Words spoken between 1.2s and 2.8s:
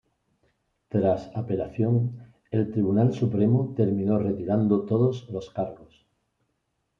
apelación, el